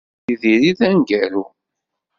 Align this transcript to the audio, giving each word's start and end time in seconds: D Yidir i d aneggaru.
D 0.27 0.29
Yidir 0.31 0.61
i 0.69 0.71
d 0.77 0.79
aneggaru. 0.85 1.45